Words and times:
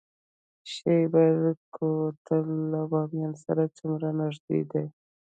شیبر 0.71 1.35
کوتل 1.75 2.47
له 2.71 2.81
بامیان 2.91 3.33
سره 3.45 3.63
څومره 3.77 4.07
نږدې 4.19 4.59
دی؟ 4.71 4.85